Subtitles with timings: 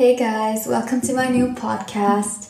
[0.00, 2.48] Hey guys, welcome to my new podcast.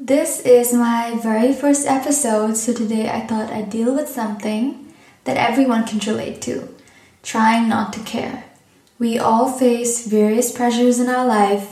[0.00, 4.92] This is my very first episode, so today I thought I'd deal with something
[5.22, 6.74] that everyone can relate to
[7.22, 8.46] trying not to care.
[8.98, 11.68] We all face various pressures in our life,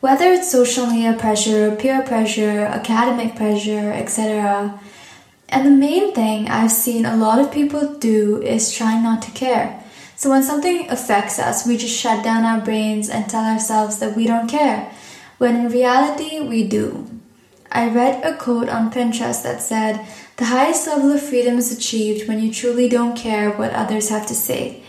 [0.00, 4.80] whether it's social media pressure, peer pressure, academic pressure, etc.
[5.50, 9.30] And the main thing I've seen a lot of people do is trying not to
[9.32, 9.84] care.
[10.16, 14.16] So when something affects us, we just shut down our brains and tell ourselves that
[14.16, 14.90] we don't care,
[15.36, 17.06] when in reality, we do.
[17.70, 20.06] I read a quote on Pinterest that said,
[20.38, 24.26] The highest level of freedom is achieved when you truly don't care what others have
[24.28, 24.82] to say.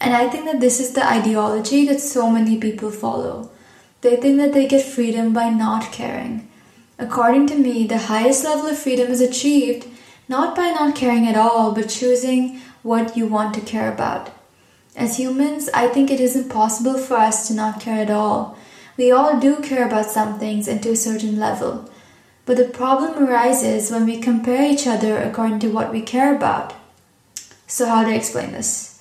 [0.00, 3.50] And I think that this is the ideology that so many people follow.
[4.02, 6.46] They think that they get freedom by not caring.
[6.98, 9.86] According to me, the highest level of freedom is achieved
[10.28, 14.30] not by not caring at all, but choosing what you want to care about.
[14.98, 18.58] As humans, I think it is impossible for us to not care at all.
[18.96, 21.88] We all do care about some things and to a certain level.
[22.44, 26.74] But the problem arises when we compare each other according to what we care about.
[27.68, 29.00] So, how to explain this?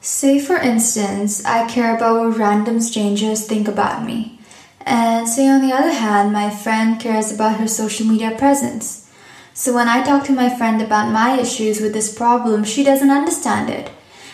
[0.00, 4.38] Say, for instance, I care about what random strangers think about me.
[4.82, 9.10] And say, on the other hand, my friend cares about her social media presence.
[9.52, 13.10] So, when I talk to my friend about my issues with this problem, she doesn't
[13.10, 13.90] understand it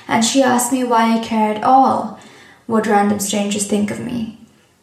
[0.09, 2.19] and she asked me why I care at all
[2.67, 4.39] what random strangers think of me.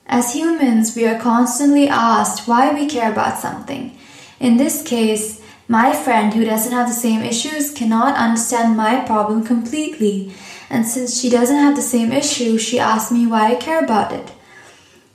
[0.06, 3.98] As humans, we are constantly asked why we care about something.
[4.40, 9.44] In this case, my friend who doesn't have the same issues cannot understand my problem
[9.44, 10.34] completely,
[10.70, 14.14] and since she doesn't have the same issue, she asked me why I care about
[14.14, 14.32] it.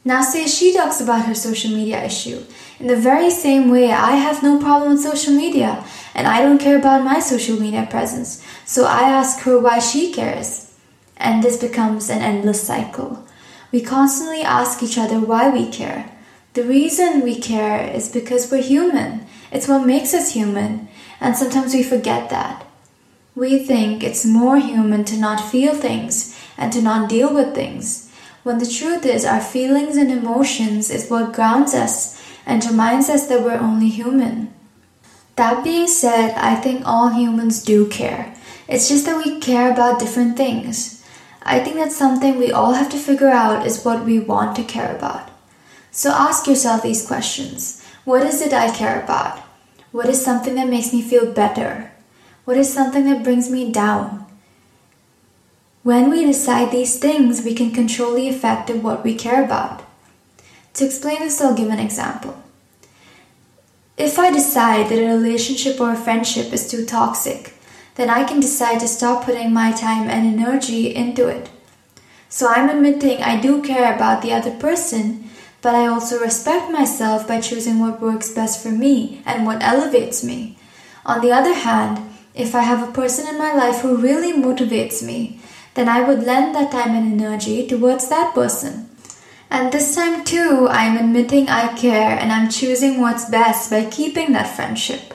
[0.04, 2.42] Now, say she talks about her social media issue.
[2.80, 6.58] In the very same way, I have no problem with social media, and I don't
[6.58, 8.44] care about my social media presence.
[8.64, 10.74] So I ask her why she cares.
[11.16, 13.24] And this becomes an endless cycle.
[13.70, 16.10] We constantly ask each other why we care.
[16.54, 19.24] The reason we care is because we're human.
[19.52, 20.88] It's what makes us human,
[21.20, 22.66] and sometimes we forget that.
[23.34, 28.01] We think it's more human to not feel things and to not deal with things,
[28.42, 33.26] when the truth is our feelings and emotions is what grounds us and reminds us
[33.28, 34.53] that we're only human.
[35.36, 38.34] That being said, I think all humans do care.
[38.69, 41.04] It's just that we care about different things.
[41.42, 44.64] I think that something we all have to figure out is what we want to
[44.64, 45.31] care about.
[45.91, 49.38] So ask yourself these questions What is it I care about?
[49.92, 51.92] What is something that makes me feel better?
[52.44, 54.26] What is something that brings me down?
[55.82, 59.82] When we decide these things, we can control the effect of what we care about.
[60.75, 62.41] To explain this, I'll give an example.
[63.97, 67.54] If I decide that a relationship or a friendship is too toxic,
[67.97, 71.50] then I can decide to stop putting my time and energy into it.
[72.28, 75.28] So I'm admitting I do care about the other person,
[75.62, 80.22] but I also respect myself by choosing what works best for me and what elevates
[80.22, 80.56] me.
[81.04, 85.03] On the other hand, if I have a person in my life who really motivates
[85.03, 85.41] me,
[85.74, 88.88] then I would lend that time and energy towards that person.
[89.50, 94.32] And this time too, I'm admitting I care and I'm choosing what's best by keeping
[94.32, 95.12] that friendship.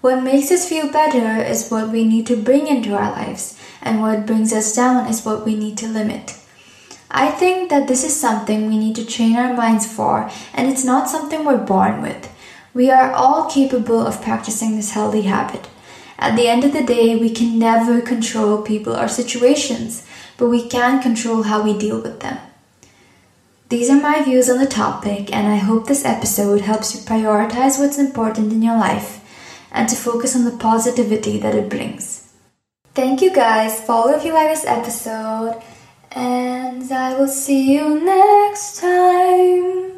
[0.00, 4.00] What makes us feel better is what we need to bring into our lives, and
[4.00, 6.38] what brings us down is what we need to limit.
[7.10, 10.84] I think that this is something we need to train our minds for, and it's
[10.84, 12.30] not something we're born with.
[12.72, 15.66] We are all capable of practicing this healthy habit.
[16.18, 20.06] At the end of the day, we can never control people or situations,
[20.38, 22.38] but we can control how we deal with them.
[23.68, 27.78] These are my views on the topic, and I hope this episode helps you prioritize
[27.78, 29.22] what's important in your life
[29.72, 32.32] and to focus on the positivity that it brings.
[32.94, 35.60] Thank you guys for all of you like this episode,
[36.12, 39.95] and I will see you next time.